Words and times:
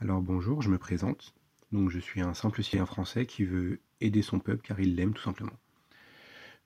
Alors 0.00 0.20
bonjour, 0.20 0.60
je 0.60 0.70
me 0.70 0.78
présente. 0.78 1.34
Donc 1.70 1.88
je 1.88 2.00
suis 2.00 2.20
un 2.20 2.34
simple 2.34 2.62
citoyen 2.64 2.84
français 2.84 3.26
qui 3.26 3.44
veut 3.44 3.80
aider 4.00 4.22
son 4.22 4.40
peuple 4.40 4.66
car 4.66 4.80
il 4.80 4.96
l'aime 4.96 5.14
tout 5.14 5.22
simplement. 5.22 5.56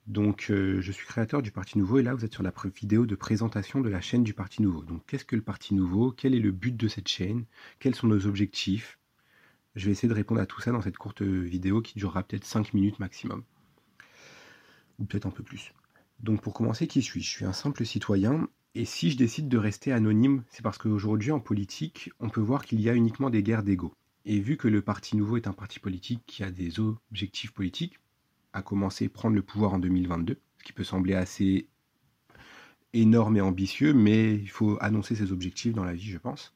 Donc 0.06 0.46
euh, 0.50 0.80
je 0.80 0.90
suis 0.92 1.06
créateur 1.06 1.42
du 1.42 1.52
Parti 1.52 1.76
Nouveau 1.76 1.98
et 1.98 2.02
là 2.02 2.14
vous 2.14 2.24
êtes 2.24 2.32
sur 2.32 2.42
la 2.42 2.54
vidéo 2.74 3.04
de 3.04 3.14
présentation 3.14 3.82
de 3.82 3.90
la 3.90 4.00
chaîne 4.00 4.24
du 4.24 4.32
Parti 4.32 4.62
Nouveau. 4.62 4.82
Donc 4.82 5.04
qu'est-ce 5.06 5.26
que 5.26 5.36
le 5.36 5.42
Parti 5.42 5.74
Nouveau? 5.74 6.10
Quel 6.10 6.34
est 6.34 6.40
le 6.40 6.52
but 6.52 6.74
de 6.74 6.88
cette 6.88 7.08
chaîne? 7.08 7.44
Quels 7.80 7.94
sont 7.94 8.06
nos 8.06 8.26
objectifs? 8.26 8.98
Je 9.76 9.86
vais 9.86 9.92
essayer 9.92 10.08
de 10.08 10.14
répondre 10.14 10.40
à 10.40 10.46
tout 10.46 10.62
ça 10.62 10.72
dans 10.72 10.80
cette 10.80 10.96
courte 10.96 11.20
vidéo 11.20 11.82
qui 11.82 11.98
durera 11.98 12.22
peut-être 12.22 12.46
5 12.46 12.72
minutes 12.72 12.98
maximum. 12.98 13.44
Ou 14.98 15.04
peut-être 15.04 15.26
un 15.26 15.30
peu 15.30 15.42
plus. 15.42 15.74
Donc 16.20 16.40
pour 16.40 16.54
commencer, 16.54 16.86
qui 16.86 17.02
suis-je? 17.02 17.26
Je 17.26 17.30
suis 17.30 17.44
un 17.44 17.52
simple 17.52 17.84
citoyen 17.84 18.48
et 18.78 18.84
si 18.84 19.10
je 19.10 19.16
décide 19.16 19.48
de 19.48 19.58
rester 19.58 19.90
anonyme, 19.90 20.44
c'est 20.50 20.62
parce 20.62 20.78
qu'aujourd'hui 20.78 21.32
en 21.32 21.40
politique, 21.40 22.12
on 22.20 22.28
peut 22.28 22.40
voir 22.40 22.64
qu'il 22.64 22.80
y 22.80 22.88
a 22.88 22.94
uniquement 22.94 23.28
des 23.28 23.42
guerres 23.42 23.64
d'ego. 23.64 23.92
Et 24.24 24.38
vu 24.38 24.56
que 24.56 24.68
le 24.68 24.82
Parti 24.82 25.16
Nouveau 25.16 25.36
est 25.36 25.48
un 25.48 25.52
parti 25.52 25.80
politique 25.80 26.22
qui 26.28 26.44
a 26.44 26.52
des 26.52 26.78
objectifs 26.78 27.50
politiques, 27.50 27.98
à 28.52 28.62
commencer 28.62 29.08
prendre 29.08 29.34
le 29.34 29.42
pouvoir 29.42 29.72
en 29.72 29.80
2022, 29.80 30.38
ce 30.58 30.62
qui 30.62 30.72
peut 30.72 30.84
sembler 30.84 31.14
assez 31.14 31.66
énorme 32.92 33.36
et 33.36 33.40
ambitieux, 33.40 33.92
mais 33.94 34.36
il 34.36 34.48
faut 34.48 34.78
annoncer 34.80 35.16
ses 35.16 35.32
objectifs 35.32 35.74
dans 35.74 35.82
la 35.82 35.94
vie, 35.94 36.12
je 36.12 36.18
pense. 36.18 36.54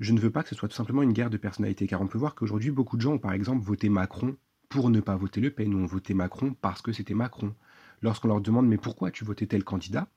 Je 0.00 0.12
ne 0.14 0.18
veux 0.18 0.32
pas 0.32 0.42
que 0.42 0.48
ce 0.48 0.56
soit 0.56 0.68
tout 0.68 0.74
simplement 0.74 1.02
une 1.02 1.12
guerre 1.12 1.30
de 1.30 1.36
personnalité, 1.36 1.86
car 1.86 2.02
on 2.02 2.08
peut 2.08 2.18
voir 2.18 2.34
qu'aujourd'hui, 2.34 2.72
beaucoup 2.72 2.96
de 2.96 3.02
gens 3.02 3.12
ont 3.12 3.18
par 3.18 3.34
exemple 3.34 3.62
voté 3.62 3.88
Macron 3.88 4.36
pour 4.68 4.90
ne 4.90 4.98
pas 4.98 5.14
voter 5.14 5.40
Le 5.40 5.52
Pen, 5.52 5.74
ou 5.74 5.78
ont 5.78 5.86
voté 5.86 6.12
Macron 6.12 6.56
parce 6.60 6.82
que 6.82 6.90
c'était 6.90 7.14
Macron. 7.14 7.54
Lorsqu'on 8.02 8.26
leur 8.26 8.40
demande 8.40 8.66
mais 8.66 8.78
pourquoi 8.78 9.12
tu 9.12 9.24
votais 9.24 9.46
tel 9.46 9.62
candidat, 9.62 10.08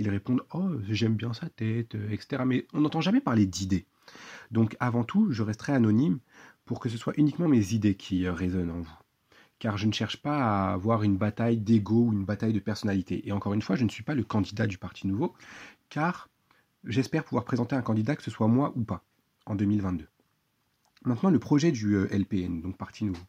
ils 0.00 0.08
répondent 0.08 0.42
Oh, 0.52 0.70
j'aime 0.88 1.14
bien 1.14 1.32
sa 1.32 1.48
tête, 1.48 1.94
euh, 1.94 2.10
etc. 2.10 2.42
Mais 2.46 2.66
on 2.72 2.80
n'entend 2.80 3.00
jamais 3.00 3.20
parler 3.20 3.46
d'idées. 3.46 3.86
Donc 4.50 4.76
avant 4.80 5.04
tout, 5.04 5.30
je 5.30 5.42
resterai 5.42 5.72
anonyme 5.72 6.18
pour 6.64 6.80
que 6.80 6.88
ce 6.88 6.96
soit 6.96 7.12
uniquement 7.16 7.48
mes 7.48 7.74
idées 7.74 7.94
qui 7.94 8.26
euh, 8.26 8.32
résonnent 8.32 8.70
en 8.70 8.80
vous. 8.80 8.98
Car 9.58 9.76
je 9.76 9.86
ne 9.86 9.92
cherche 9.92 10.16
pas 10.16 10.38
à 10.38 10.72
avoir 10.72 11.02
une 11.02 11.18
bataille 11.18 11.58
d'ego 11.58 12.06
ou 12.06 12.12
une 12.12 12.24
bataille 12.24 12.54
de 12.54 12.60
personnalité. 12.60 13.28
Et 13.28 13.32
encore 13.32 13.52
une 13.52 13.60
fois, 13.60 13.76
je 13.76 13.84
ne 13.84 13.90
suis 13.90 14.02
pas 14.02 14.14
le 14.14 14.24
candidat 14.24 14.66
du 14.66 14.78
Parti 14.78 15.06
Nouveau, 15.06 15.34
car 15.90 16.30
j'espère 16.84 17.24
pouvoir 17.24 17.44
présenter 17.44 17.76
un 17.76 17.82
candidat, 17.82 18.16
que 18.16 18.22
ce 18.22 18.30
soit 18.30 18.48
moi 18.48 18.72
ou 18.76 18.82
pas, 18.82 19.04
en 19.44 19.54
2022. 19.54 20.08
Maintenant, 21.04 21.30
le 21.30 21.38
projet 21.38 21.72
du 21.72 21.94
euh, 21.94 22.08
LPN, 22.10 22.62
donc 22.62 22.78
Parti 22.78 23.04
Nouveau. 23.04 23.22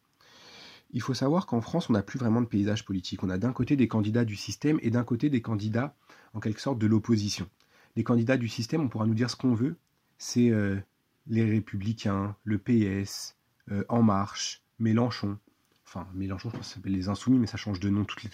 Il 0.94 1.00
faut 1.00 1.14
savoir 1.14 1.46
qu'en 1.46 1.62
France, 1.62 1.88
on 1.88 1.94
n'a 1.94 2.02
plus 2.02 2.18
vraiment 2.18 2.42
de 2.42 2.46
paysage 2.46 2.84
politique. 2.84 3.22
On 3.22 3.30
a 3.30 3.38
d'un 3.38 3.52
côté 3.52 3.76
des 3.76 3.88
candidats 3.88 4.26
du 4.26 4.36
système 4.36 4.78
et 4.82 4.90
d'un 4.90 5.04
côté 5.04 5.30
des 5.30 5.40
candidats, 5.40 5.94
en 6.34 6.40
quelque 6.40 6.60
sorte, 6.60 6.78
de 6.78 6.86
l'opposition. 6.86 7.48
Les 7.96 8.04
candidats 8.04 8.36
du 8.36 8.48
système, 8.48 8.82
on 8.82 8.88
pourra 8.88 9.06
nous 9.06 9.14
dire 9.14 9.30
ce 9.30 9.36
qu'on 9.36 9.54
veut, 9.54 9.76
c'est 10.18 10.50
euh, 10.50 10.78
les 11.26 11.44
Républicains, 11.44 12.36
le 12.44 12.58
PS, 12.58 13.36
euh, 13.70 13.84
En 13.88 14.02
Marche, 14.02 14.62
Mélenchon. 14.78 15.38
Enfin, 15.86 16.06
Mélenchon, 16.14 16.50
je 16.50 16.56
pense 16.56 16.66
que 16.66 16.68
ça 16.68 16.74
s'appelle 16.76 16.92
les 16.92 17.08
Insoumis, 17.08 17.38
mais 17.38 17.46
ça 17.46 17.56
change 17.56 17.80
de 17.80 17.88
nom 17.88 18.04
tous 18.04 18.28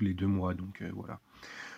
les 0.00 0.14
deux 0.14 0.26
mois, 0.26 0.54
donc 0.54 0.82
euh, 0.82 0.90
voilà. 0.94 1.20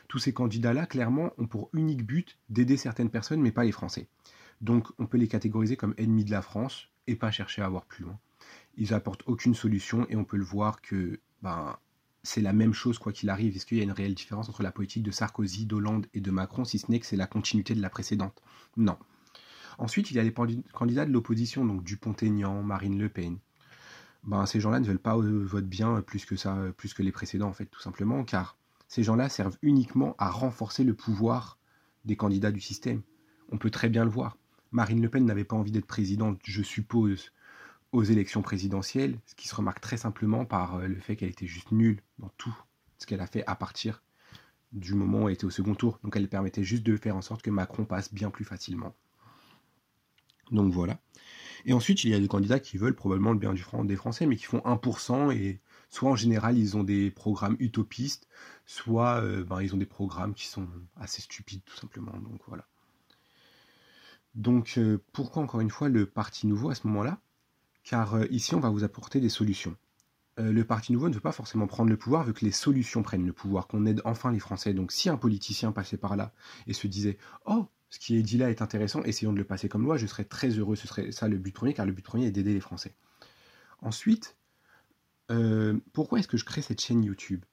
Tous 0.08 0.18
ces 0.18 0.32
candidats-là, 0.32 0.86
clairement, 0.86 1.32
ont 1.38 1.46
pour 1.46 1.68
unique 1.72 2.04
but 2.04 2.38
d'aider 2.48 2.76
certaines 2.76 3.10
personnes, 3.10 3.40
mais 3.40 3.52
pas 3.52 3.64
les 3.64 3.72
Français. 3.72 4.08
Donc, 4.60 4.88
on 4.98 5.06
peut 5.06 5.18
les 5.18 5.28
catégoriser 5.28 5.76
comme 5.76 5.94
ennemis 5.98 6.24
de 6.24 6.30
la 6.30 6.42
France 6.42 6.88
et 7.06 7.16
pas 7.16 7.30
chercher 7.30 7.62
à 7.62 7.66
avoir 7.66 7.84
plus 7.84 8.04
loin 8.04 8.18
ils 8.76 8.90
n'apportent 8.90 9.22
aucune 9.26 9.54
solution 9.54 10.06
et 10.08 10.16
on 10.16 10.24
peut 10.24 10.36
le 10.36 10.44
voir 10.44 10.80
que 10.80 11.20
ben, 11.42 11.76
c'est 12.22 12.40
la 12.40 12.52
même 12.52 12.72
chose 12.72 12.98
quoi 12.98 13.12
qu'il 13.12 13.28
arrive. 13.30 13.54
Est-ce 13.54 13.66
qu'il 13.66 13.78
y 13.78 13.80
a 13.80 13.84
une 13.84 13.92
réelle 13.92 14.14
différence 14.14 14.48
entre 14.48 14.62
la 14.62 14.72
politique 14.72 15.02
de 15.02 15.10
Sarkozy, 15.10 15.66
d'Hollande 15.66 16.06
et 16.14 16.20
de 16.20 16.30
Macron, 16.30 16.64
si 16.64 16.78
ce 16.78 16.90
n'est 16.90 16.98
que 16.98 17.06
c'est 17.06 17.16
la 17.16 17.26
continuité 17.26 17.74
de 17.74 17.82
la 17.82 17.90
précédente? 17.90 18.42
Non. 18.76 18.96
Ensuite, 19.78 20.10
il 20.10 20.16
y 20.16 20.20
a 20.20 20.22
les 20.22 20.32
candidats 20.72 21.04
de 21.04 21.12
l'opposition, 21.12 21.64
donc 21.64 21.84
Dupont-Aignan, 21.84 22.62
Marine 22.62 22.98
Le 22.98 23.08
Pen. 23.08 23.38
Ben, 24.22 24.46
ces 24.46 24.58
gens-là 24.58 24.80
ne 24.80 24.86
veulent 24.86 24.98
pas 24.98 25.16
euh, 25.16 25.44
voter 25.44 25.66
bien 25.66 26.00
plus 26.00 26.24
que 26.24 26.36
ça, 26.36 26.56
plus 26.76 26.94
que 26.94 27.02
les 27.02 27.12
précédents, 27.12 27.48
en 27.48 27.52
fait, 27.52 27.66
tout 27.66 27.80
simplement, 27.80 28.24
car 28.24 28.56
ces 28.88 29.02
gens-là 29.02 29.28
servent 29.28 29.58
uniquement 29.60 30.14
à 30.18 30.30
renforcer 30.30 30.84
le 30.84 30.94
pouvoir 30.94 31.58
des 32.04 32.16
candidats 32.16 32.52
du 32.52 32.60
système. 32.60 33.02
On 33.50 33.58
peut 33.58 33.70
très 33.70 33.90
bien 33.90 34.04
le 34.04 34.10
voir. 34.10 34.38
Marine 34.72 35.02
Le 35.02 35.08
Pen 35.08 35.26
n'avait 35.26 35.44
pas 35.44 35.56
envie 35.56 35.72
d'être 35.72 35.86
présidente, 35.86 36.40
je 36.44 36.62
suppose, 36.62 37.32
aux 37.94 38.02
élections 38.02 38.42
présidentielles, 38.42 39.20
ce 39.24 39.36
qui 39.36 39.46
se 39.46 39.54
remarque 39.54 39.80
très 39.80 39.96
simplement 39.96 40.44
par 40.44 40.76
euh, 40.76 40.88
le 40.88 40.98
fait 40.98 41.14
qu'elle 41.14 41.30
était 41.30 41.46
juste 41.46 41.70
nulle 41.70 42.02
dans 42.18 42.30
tout 42.36 42.54
ce 42.98 43.06
qu'elle 43.06 43.20
a 43.20 43.26
fait 43.28 43.44
à 43.46 43.54
partir 43.54 44.02
du 44.72 44.94
moment 44.94 45.22
où 45.22 45.28
elle 45.28 45.34
était 45.34 45.44
au 45.44 45.50
second 45.50 45.76
tour. 45.76 46.00
Donc 46.02 46.16
elle 46.16 46.28
permettait 46.28 46.64
juste 46.64 46.82
de 46.82 46.96
faire 46.96 47.14
en 47.14 47.22
sorte 47.22 47.42
que 47.42 47.50
Macron 47.50 47.84
passe 47.84 48.12
bien 48.12 48.30
plus 48.30 48.44
facilement. 48.44 48.96
Donc 50.50 50.72
voilà. 50.72 50.98
Et 51.66 51.72
ensuite, 51.72 52.02
il 52.02 52.10
y 52.10 52.14
a 52.14 52.20
des 52.20 52.26
candidats 52.26 52.58
qui 52.58 52.78
veulent 52.78 52.96
probablement 52.96 53.30
le 53.30 53.38
bien 53.38 53.52
du 53.52 53.62
franc 53.62 53.84
des 53.84 53.96
Français, 53.96 54.26
mais 54.26 54.36
qui 54.36 54.44
font 54.44 54.58
1%, 54.58 55.32
et 55.32 55.60
soit 55.88 56.10
en 56.10 56.16
général, 56.16 56.58
ils 56.58 56.76
ont 56.76 56.82
des 56.82 57.12
programmes 57.12 57.56
utopistes, 57.60 58.28
soit 58.66 59.22
euh, 59.22 59.44
ben, 59.44 59.62
ils 59.62 59.72
ont 59.72 59.78
des 59.78 59.86
programmes 59.86 60.34
qui 60.34 60.48
sont 60.48 60.68
assez 60.96 61.22
stupides, 61.22 61.62
tout 61.64 61.76
simplement. 61.76 62.12
Donc 62.18 62.40
voilà. 62.48 62.66
Donc 64.34 64.74
euh, 64.78 64.98
pourquoi 65.12 65.44
encore 65.44 65.60
une 65.60 65.70
fois 65.70 65.88
le 65.88 66.06
Parti 66.06 66.48
Nouveau 66.48 66.70
à 66.70 66.74
ce 66.74 66.88
moment-là 66.88 67.20
car 67.84 68.14
euh, 68.14 68.26
ici 68.30 68.54
on 68.54 68.60
va 68.60 68.70
vous 68.70 68.84
apporter 68.84 69.20
des 69.20 69.28
solutions. 69.28 69.76
Euh, 70.40 70.50
le 70.50 70.64
Parti 70.64 70.92
Nouveau 70.92 71.08
ne 71.08 71.14
veut 71.14 71.20
pas 71.20 71.32
forcément 71.32 71.66
prendre 71.66 71.90
le 71.90 71.96
pouvoir, 71.96 72.24
veut 72.24 72.32
que 72.32 72.44
les 72.44 72.50
solutions 72.50 73.02
prennent 73.02 73.26
le 73.26 73.32
pouvoir, 73.32 73.68
qu'on 73.68 73.86
aide 73.86 74.02
enfin 74.04 74.32
les 74.32 74.40
Français. 74.40 74.74
Donc 74.74 74.90
si 74.90 75.08
un 75.08 75.16
politicien 75.16 75.70
passait 75.70 75.96
par 75.96 76.16
là 76.16 76.32
et 76.66 76.72
se 76.72 76.86
disait 76.86 77.18
Oh, 77.46 77.68
ce 77.90 78.00
qui 78.00 78.16
est 78.16 78.22
dit 78.22 78.38
là 78.38 78.50
est 78.50 78.62
intéressant, 78.62 79.02
essayons 79.04 79.32
de 79.32 79.38
le 79.38 79.44
passer 79.44 79.68
comme 79.68 79.84
loi, 79.84 79.96
je 79.96 80.06
serais 80.06 80.24
très 80.24 80.48
heureux, 80.48 80.74
ce 80.74 80.88
serait 80.88 81.12
ça 81.12 81.28
le 81.28 81.38
but 81.38 81.54
premier, 81.54 81.74
car 81.74 81.86
le 81.86 81.92
but 81.92 82.04
premier 82.04 82.26
est 82.26 82.32
d'aider 82.32 82.52
les 82.52 82.60
Français. 82.60 82.94
Ensuite, 83.80 84.36
euh, 85.30 85.78
pourquoi 85.92 86.18
est-ce 86.18 86.28
que 86.28 86.36
je 86.36 86.44
crée 86.44 86.62
cette 86.62 86.80
chaîne 86.80 87.04
YouTube? 87.04 87.44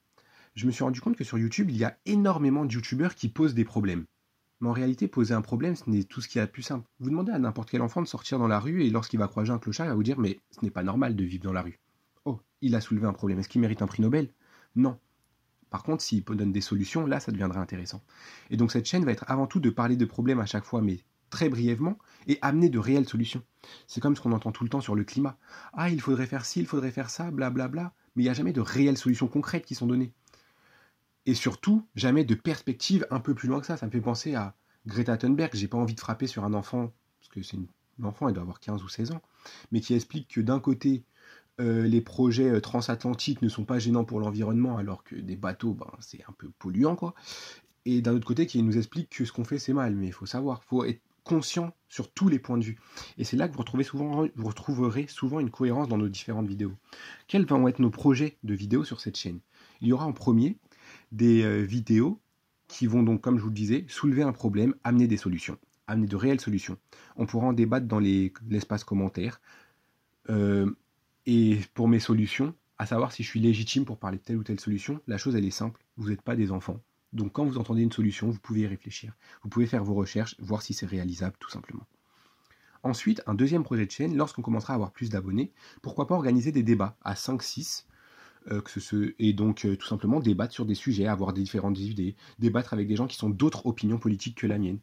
Je 0.55 0.65
me 0.65 0.71
suis 0.71 0.83
rendu 0.83 0.99
compte 0.99 1.15
que 1.15 1.23
sur 1.23 1.37
YouTube, 1.37 1.69
il 1.69 1.77
y 1.77 1.83
a 1.83 1.97
énormément 2.05 2.65
de 2.65 2.73
YouTubeurs 2.73 3.15
qui 3.15 3.29
posent 3.29 3.53
des 3.53 3.63
problèmes. 3.63 4.05
Mais 4.61 4.69
en 4.69 4.73
réalité, 4.73 5.07
poser 5.07 5.33
un 5.33 5.41
problème, 5.41 5.75
ce 5.75 5.89
n'est 5.89 6.03
tout 6.03 6.21
ce 6.21 6.27
qu'il 6.27 6.39
y 6.39 6.41
a 6.41 6.45
de 6.45 6.51
plus 6.51 6.61
simple. 6.61 6.87
Vous 6.99 7.09
demandez 7.09 7.31
à 7.31 7.39
n'importe 7.39 7.71
quel 7.71 7.81
enfant 7.81 8.01
de 8.01 8.07
sortir 8.07 8.37
dans 8.39 8.47
la 8.47 8.59
rue 8.59 8.83
et 8.83 8.89
lorsqu'il 8.89 9.19
va 9.19 9.27
croiser 9.27 9.51
un 9.51 9.57
clochard, 9.57 9.87
il 9.87 9.89
va 9.89 9.95
vous 9.95 10.03
dire 10.03 10.19
Mais 10.19 10.39
ce 10.51 10.63
n'est 10.63 10.71
pas 10.71 10.83
normal 10.83 11.15
de 11.15 11.23
vivre 11.23 11.43
dans 11.43 11.53
la 11.53 11.63
rue. 11.63 11.79
Oh, 12.25 12.39
il 12.61 12.75
a 12.75 12.81
soulevé 12.81 13.07
un 13.07 13.13
problème. 13.13 13.39
Est-ce 13.39 13.49
qu'il 13.49 13.61
mérite 13.61 13.81
un 13.81 13.87
prix 13.87 14.01
Nobel? 14.01 14.29
Non. 14.75 14.99
Par 15.71 15.83
contre, 15.83 16.03
s'il 16.03 16.23
donne 16.23 16.51
des 16.51 16.61
solutions, 16.61 17.05
là, 17.07 17.19
ça 17.19 17.31
deviendra 17.31 17.59
intéressant. 17.59 18.03
Et 18.49 18.57
donc, 18.57 18.71
cette 18.71 18.85
chaîne 18.85 19.03
va 19.03 19.11
être 19.11 19.25
avant 19.27 19.47
tout 19.47 19.59
de 19.59 19.69
parler 19.69 19.95
de 19.95 20.05
problèmes 20.05 20.39
à 20.39 20.45
chaque 20.45 20.65
fois, 20.65 20.81
mais 20.81 20.99
très 21.29 21.49
brièvement, 21.49 21.97
et 22.27 22.37
amener 22.41 22.69
de 22.69 22.77
réelles 22.77 23.07
solutions. 23.07 23.41
C'est 23.87 24.01
comme 24.01 24.15
ce 24.15 24.21
qu'on 24.21 24.33
entend 24.33 24.51
tout 24.51 24.65
le 24.65 24.69
temps 24.69 24.81
sur 24.81 24.95
le 24.95 25.05
climat. 25.05 25.37
Ah, 25.73 25.89
il 25.89 26.01
faudrait 26.01 26.27
faire 26.27 26.45
ci, 26.45 26.59
il 26.59 26.67
faudrait 26.67 26.91
faire 26.91 27.09
ça, 27.09 27.31
blablabla. 27.31 27.67
Bla, 27.67 27.83
bla. 27.83 27.93
Mais 28.15 28.23
il 28.23 28.25
n'y 28.25 28.29
a 28.29 28.33
jamais 28.33 28.51
de 28.51 28.59
réelles 28.59 28.97
solutions 28.97 29.27
concrètes 29.27 29.65
qui 29.65 29.73
sont 29.73 29.87
données. 29.87 30.11
Et 31.25 31.35
surtout, 31.35 31.85
jamais 31.95 32.23
de 32.23 32.35
perspective 32.35 33.05
un 33.11 33.19
peu 33.19 33.33
plus 33.33 33.47
loin 33.47 33.59
que 33.59 33.67
ça. 33.67 33.77
Ça 33.77 33.85
me 33.85 33.91
fait 33.91 34.01
penser 34.01 34.35
à 34.35 34.55
Greta 34.87 35.17
Thunberg. 35.17 35.51
J'ai 35.53 35.67
pas 35.67 35.77
envie 35.77 35.95
de 35.95 35.99
frapper 35.99 36.27
sur 36.27 36.43
un 36.43 36.53
enfant, 36.53 36.91
parce 37.19 37.29
que 37.29 37.43
c'est 37.43 37.57
une 37.57 37.67
enfant, 38.05 38.27
elle 38.27 38.33
doit 38.33 38.43
avoir 38.43 38.59
15 38.59 38.83
ou 38.83 38.89
16 38.89 39.11
ans, 39.11 39.21
mais 39.71 39.79
qui 39.79 39.93
explique 39.93 40.27
que 40.27 40.41
d'un 40.41 40.59
côté, 40.59 41.03
euh, 41.59 41.83
les 41.83 42.01
projets 42.01 42.49
euh, 42.49 42.61
transatlantiques 42.61 43.41
ne 43.41 43.49
sont 43.49 43.65
pas 43.65 43.77
gênants 43.77 44.05
pour 44.05 44.19
l'environnement, 44.19 44.77
alors 44.77 45.03
que 45.03 45.15
des 45.15 45.35
bateaux, 45.35 45.73
ben, 45.73 45.91
c'est 45.99 46.23
un 46.27 46.33
peu 46.37 46.49
polluant, 46.57 46.95
quoi. 46.95 47.13
Et 47.85 48.01
d'un 48.01 48.15
autre 48.15 48.27
côté, 48.27 48.45
qui 48.47 48.61
nous 48.63 48.77
explique 48.77 49.09
que 49.09 49.25
ce 49.25 49.31
qu'on 49.31 49.43
fait, 49.43 49.59
c'est 49.59 49.73
mal. 49.73 49.95
Mais 49.95 50.07
il 50.07 50.13
faut 50.13 50.25
savoir, 50.25 50.63
faut 50.63 50.83
être 50.85 51.01
conscient 51.23 51.75
sur 51.87 52.11
tous 52.11 52.29
les 52.29 52.39
points 52.39 52.57
de 52.57 52.63
vue. 52.63 52.79
Et 53.17 53.23
c'est 53.23 53.37
là 53.37 53.47
que 53.47 53.53
vous, 53.53 53.59
retrouvez 53.59 53.83
souvent, 53.83 54.27
vous 54.35 54.47
retrouverez 54.47 55.07
souvent 55.07 55.39
une 55.39 55.51
cohérence 55.51 55.87
dans 55.87 55.97
nos 55.97 56.09
différentes 56.09 56.47
vidéos. 56.47 56.73
Quels 57.27 57.45
vont 57.45 57.67
être 57.67 57.79
nos 57.79 57.89
projets 57.89 58.37
de 58.43 58.53
vidéos 58.53 58.83
sur 58.83 59.01
cette 59.01 59.17
chaîne? 59.17 59.39
Il 59.81 59.87
y 59.87 59.93
aura 59.93 60.05
en 60.05 60.13
premier 60.13 60.57
des 61.11 61.43
euh, 61.43 61.61
vidéos 61.61 62.21
qui 62.67 62.87
vont 62.87 63.03
donc, 63.03 63.21
comme 63.21 63.37
je 63.37 63.43
vous 63.43 63.49
le 63.49 63.55
disais, 63.55 63.85
soulever 63.89 64.23
un 64.23 64.31
problème, 64.31 64.75
amener 64.83 65.07
des 65.07 65.17
solutions, 65.17 65.57
amener 65.87 66.07
de 66.07 66.15
réelles 66.15 66.39
solutions. 66.39 66.77
On 67.17 67.25
pourra 67.25 67.47
en 67.47 67.53
débattre 67.53 67.85
dans 67.85 67.99
l'espace 67.99 68.83
commentaire. 68.83 69.41
Euh, 70.29 70.71
et 71.25 71.59
pour 71.73 71.87
mes 71.87 71.99
solutions, 71.99 72.55
à 72.77 72.85
savoir 72.85 73.11
si 73.11 73.23
je 73.23 73.27
suis 73.27 73.39
légitime 73.39 73.85
pour 73.85 73.97
parler 73.97 74.17
de 74.17 74.23
telle 74.23 74.37
ou 74.37 74.43
telle 74.43 74.59
solution, 74.59 75.01
la 75.07 75.17
chose 75.17 75.35
elle 75.35 75.45
est 75.45 75.51
simple, 75.51 75.83
vous 75.97 76.09
n'êtes 76.09 76.21
pas 76.21 76.35
des 76.35 76.51
enfants. 76.51 76.79
Donc 77.13 77.33
quand 77.33 77.45
vous 77.45 77.57
entendez 77.57 77.81
une 77.81 77.91
solution, 77.91 78.29
vous 78.29 78.39
pouvez 78.39 78.61
y 78.61 78.67
réfléchir. 78.67 79.13
Vous 79.43 79.49
pouvez 79.49 79.65
faire 79.65 79.83
vos 79.83 79.93
recherches, 79.93 80.35
voir 80.39 80.61
si 80.61 80.73
c'est 80.73 80.85
réalisable 80.85 81.35
tout 81.39 81.49
simplement. 81.49 81.85
Ensuite, 82.83 83.21
un 83.27 83.35
deuxième 83.35 83.63
projet 83.63 83.85
de 83.85 83.91
chaîne, 83.91 84.15
lorsqu'on 84.15 84.41
commencera 84.41 84.73
à 84.73 84.75
avoir 84.75 84.91
plus 84.91 85.09
d'abonnés, 85.09 85.51
pourquoi 85.81 86.07
pas 86.07 86.15
organiser 86.15 86.51
des 86.51 86.63
débats 86.63 86.97
à 87.03 87.13
5-6 87.13 87.85
euh, 88.49 88.61
et 89.19 89.33
donc 89.33 89.65
euh, 89.65 89.75
tout 89.75 89.87
simplement 89.87 90.19
débattre 90.19 90.53
sur 90.53 90.65
des 90.65 90.75
sujets, 90.75 91.07
avoir 91.07 91.33
des 91.33 91.41
différentes 91.41 91.79
idées, 91.79 92.15
débattre 92.39 92.73
avec 92.73 92.87
des 92.87 92.95
gens 92.95 93.07
qui 93.07 93.17
sont 93.17 93.29
d'autres 93.29 93.65
opinions 93.65 93.99
politiques 93.99 94.37
que 94.37 94.47
la 94.47 94.57
mienne. 94.57 94.79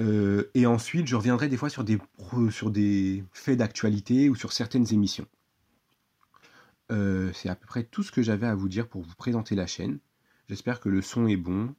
Euh, 0.00 0.50
et 0.54 0.66
ensuite, 0.66 1.06
je 1.06 1.16
reviendrai 1.16 1.48
des 1.48 1.56
fois 1.56 1.68
sur 1.68 1.84
des, 1.84 1.98
sur 2.50 2.70
des 2.70 3.24
faits 3.32 3.58
d'actualité 3.58 4.28
ou 4.28 4.34
sur 4.34 4.52
certaines 4.52 4.92
émissions. 4.92 5.26
c'est 6.90 7.48
à 7.48 7.54
peu 7.54 7.66
près 7.66 7.84
tout 7.84 8.02
ce 8.02 8.12
que 8.12 8.22
j'avais 8.22 8.46
à 8.46 8.54
vous 8.54 8.68
dire 8.68 8.86
pour 8.88 9.02
vous 9.02 9.14
présenter 9.14 9.54
la 9.54 9.66
chaîne. 9.66 9.98
J'espère 10.48 10.80
que 10.80 10.90
le 10.90 11.00
son 11.00 11.26
est 11.26 11.36
bon. 11.36 11.74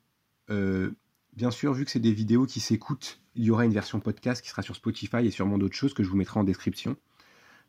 Bien 0.50 1.52
sûr, 1.52 1.74
vu 1.74 1.86
que 1.86 1.92
c'est 1.92 2.00
des 2.00 2.14
vidéos 2.14 2.46
qui 2.46 2.60
s'écoutent, 2.60 3.20
il 3.36 3.44
y 3.44 3.52
aura 3.52 3.66
une 3.66 3.74
version 3.74 4.00
podcast 4.00 4.42
qui 4.42 4.50
sera 4.50 4.62
sur 4.62 4.76
Spotify 4.76 5.26
et 5.26 5.32
sûrement 5.32 5.58
d'autres 5.58 5.76
choses 5.76 5.94
que 5.94 6.04
je 6.04 6.10
vous 6.10 6.18
mettrai 6.18 6.40
en 6.40 6.44
description. 6.44 6.96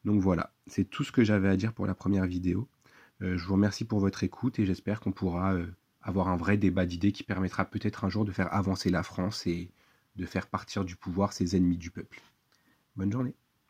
Donc 0.05 0.21
voilà, 0.21 0.53
c'est 0.67 0.85
tout 0.85 1.05
ce 1.05 1.13
que 1.13 1.25
j'avais 1.25 1.49
à 1.49 1.57
dire 1.57 1.73
pour 1.73 1.87
la 1.87 1.95
première 1.95 2.27
vidéo. 2.27 2.69
Euh, 3.23 3.37
je 3.39 3.47
vous 3.47 3.55
remercie 3.55 3.85
pour 3.85 4.01
votre 4.01 4.23
écoute 4.25 4.59
et 4.59 4.67
j'espère 4.67 5.01
qu'on 5.01 5.13
pourra 5.13 5.55
euh, 5.55 5.67
avoir 6.03 6.29
un 6.29 6.37
vrai 6.37 6.57
débat 6.57 6.87
d'idées 6.87 7.13
qui 7.13 7.23
permettra 7.23 7.65
peut-être 7.65 8.05
un 8.05 8.09
jour 8.09 8.25
de 8.25 8.33
faire 8.33 8.53
avancer 8.53 8.91
la 8.91 9.03
France 9.03 9.47
et 9.47 9.71
de 10.17 10.27
faire 10.27 10.47
partir 10.47 10.85
du 10.85 10.97
pouvoir 10.97 11.33
ses 11.33 11.57
ennemis 11.57 11.79
du 11.79 11.91
peuple. 11.91 12.21
Bonne 12.97 13.13
journée. 13.13 13.35